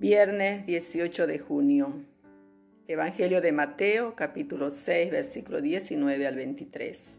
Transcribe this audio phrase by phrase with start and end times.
[0.00, 1.92] Viernes 18 de junio.
[2.86, 7.18] Evangelio de Mateo, capítulo 6, versículo 19 al 23.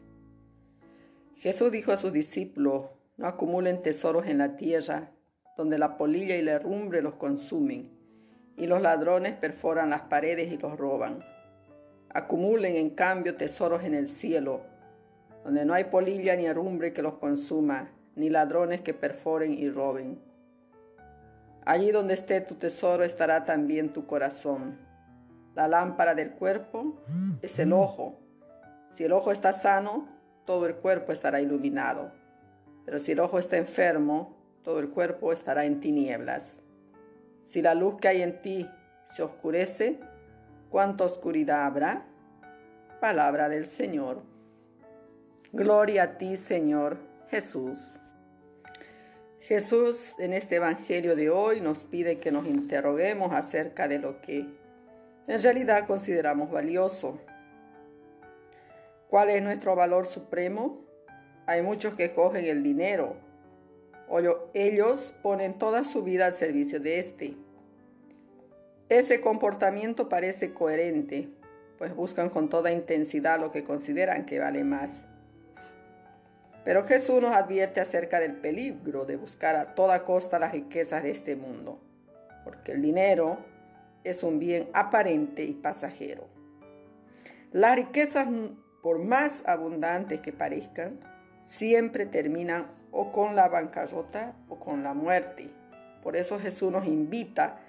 [1.35, 2.85] Jesús dijo a sus discípulos,
[3.17, 5.11] no acumulen tesoros en la tierra,
[5.57, 7.83] donde la polilla y la herrumbre los consumen,
[8.55, 11.25] y los ladrones perforan las paredes y los roban.
[12.13, 14.61] Acumulen en cambio tesoros en el cielo,
[15.43, 20.29] donde no hay polilla ni herrumbre que los consuma, ni ladrones que perforen y roben
[21.69, 24.79] Allí donde esté tu tesoro estará también tu corazón.
[25.53, 26.95] La lámpara del cuerpo
[27.43, 28.19] es el ojo.
[28.89, 30.07] Si el ojo está sano,
[30.45, 32.11] todo el cuerpo estará iluminado.
[32.85, 36.63] Pero si el ojo está enfermo, todo el cuerpo estará en tinieblas.
[37.45, 38.67] Si la luz que hay en ti
[39.15, 39.99] se oscurece,
[40.71, 42.03] ¿cuánta oscuridad habrá?
[42.99, 44.23] Palabra del Señor.
[45.53, 48.01] Gloria a ti, Señor Jesús.
[49.49, 54.45] Jesús en este Evangelio de hoy nos pide que nos interroguemos acerca de lo que
[55.25, 57.19] en realidad consideramos valioso.
[59.09, 60.85] ¿Cuál es nuestro valor supremo?
[61.47, 63.15] Hay muchos que cogen el dinero.
[64.07, 64.19] O
[64.53, 67.33] ellos ponen toda su vida al servicio de este.
[68.87, 71.27] Ese comportamiento parece coherente,
[71.79, 75.07] pues buscan con toda intensidad lo que consideran que vale más.
[76.63, 81.11] Pero Jesús nos advierte acerca del peligro de buscar a toda costa las riquezas de
[81.11, 81.79] este mundo,
[82.43, 83.37] porque el dinero
[84.03, 86.27] es un bien aparente y pasajero.
[87.51, 88.27] Las riquezas,
[88.83, 90.99] por más abundantes que parezcan,
[91.43, 95.49] siempre terminan o con la bancarrota o con la muerte.
[96.03, 97.59] Por eso Jesús nos invita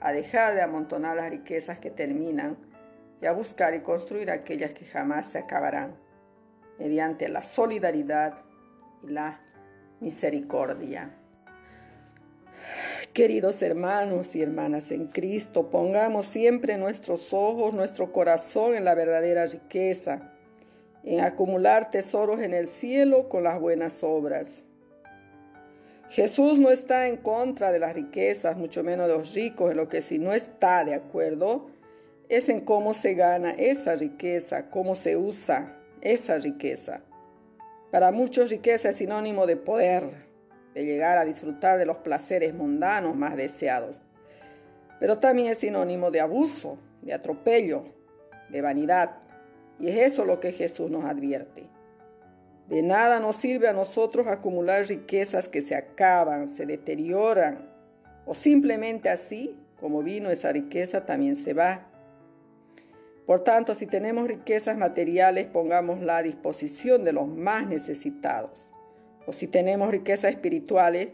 [0.00, 2.56] a dejar de amontonar las riquezas que terminan
[3.20, 6.05] y a buscar y construir aquellas que jamás se acabarán
[6.78, 8.34] mediante la solidaridad
[9.02, 9.40] y la
[10.00, 11.14] misericordia.
[13.12, 19.46] Queridos hermanos y hermanas en Cristo, pongamos siempre nuestros ojos, nuestro corazón en la verdadera
[19.46, 20.32] riqueza,
[21.02, 24.64] en acumular tesoros en el cielo con las buenas obras.
[26.10, 29.88] Jesús no está en contra de las riquezas, mucho menos de los ricos, en lo
[29.88, 31.68] que si no está de acuerdo
[32.28, 37.02] es en cómo se gana esa riqueza, cómo se usa esa riqueza.
[37.90, 40.26] Para muchos riqueza es sinónimo de poder,
[40.74, 44.02] de llegar a disfrutar de los placeres mundanos más deseados.
[45.00, 47.84] Pero también es sinónimo de abuso, de atropello,
[48.50, 49.18] de vanidad.
[49.78, 51.64] Y es eso lo que Jesús nos advierte.
[52.68, 57.70] De nada nos sirve a nosotros acumular riquezas que se acaban, se deterioran,
[58.24, 61.86] o simplemente así, como vino esa riqueza, también se va.
[63.26, 68.70] Por tanto, si tenemos riquezas materiales, pongámosla a disposición de los más necesitados.
[69.26, 71.08] O si tenemos riquezas espirituales,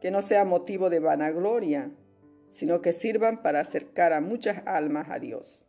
[0.00, 1.90] que no sea motivo de vanagloria,
[2.50, 5.64] sino que sirvan para acercar a muchas almas a Dios.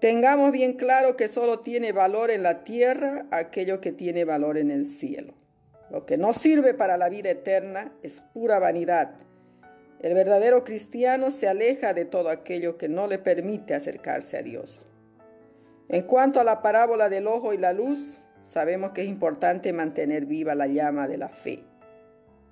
[0.00, 4.72] Tengamos bien claro que solo tiene valor en la tierra aquello que tiene valor en
[4.72, 5.34] el cielo.
[5.90, 9.12] Lo que no sirve para la vida eterna es pura vanidad
[10.00, 14.86] el verdadero cristiano se aleja de todo aquello que no le permite acercarse a Dios.
[15.88, 20.24] En cuanto a la parábola del ojo y la luz, sabemos que es importante mantener
[20.24, 21.64] viva la llama de la fe.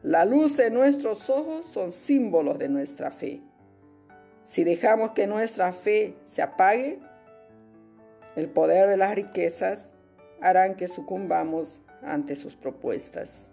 [0.02, 3.40] La luz en nuestros ojos son símbolos de nuestra fe.
[4.44, 6.98] Si dejamos que nuestra fe se apague,
[8.36, 9.92] el poder de las riquezas
[10.40, 13.48] harán que sucumbamos ante sus propuestas.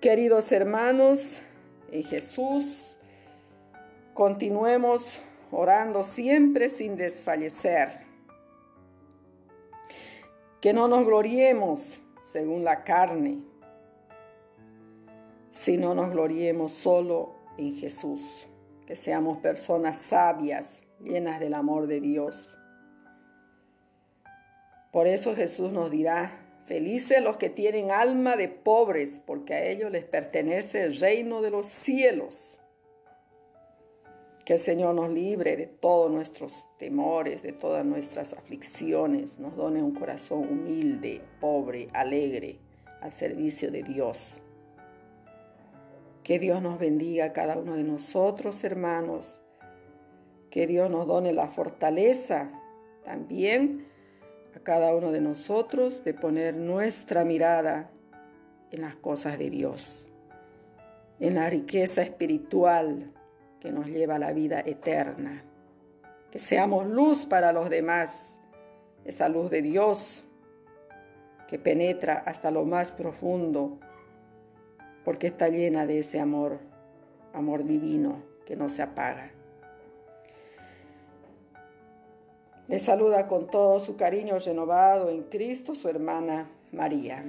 [0.00, 1.40] Queridos hermanos
[1.90, 2.96] en Jesús,
[4.14, 5.20] continuemos
[5.50, 8.06] orando siempre sin desfallecer.
[10.60, 13.40] Que no nos gloriemos según la carne,
[15.50, 18.46] sino nos gloriemos solo en Jesús.
[18.86, 22.56] Que seamos personas sabias, llenas del amor de Dios.
[24.92, 29.90] Por eso Jesús nos dirá, Felices los que tienen alma de pobres, porque a ellos
[29.90, 32.60] les pertenece el reino de los cielos.
[34.44, 39.82] Que el Señor nos libre de todos nuestros temores, de todas nuestras aflicciones, nos done
[39.82, 42.58] un corazón humilde, pobre, alegre,
[43.00, 44.42] al servicio de Dios.
[46.22, 49.42] Que Dios nos bendiga a cada uno de nosotros, hermanos.
[50.50, 52.52] Que Dios nos done la fortaleza
[53.04, 53.86] también
[54.54, 57.90] a cada uno de nosotros de poner nuestra mirada
[58.70, 60.06] en las cosas de Dios,
[61.20, 63.12] en la riqueza espiritual
[63.60, 65.44] que nos lleva a la vida eterna.
[66.30, 68.38] Que seamos luz para los demás,
[69.04, 70.24] esa luz de Dios
[71.48, 73.78] que penetra hasta lo más profundo,
[75.04, 76.60] porque está llena de ese amor
[77.32, 79.30] amor divino que no se apaga.
[82.68, 87.24] Le saluda con todo su cariño renovado en Cristo su hermana María.